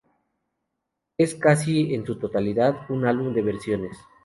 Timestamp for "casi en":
1.35-2.07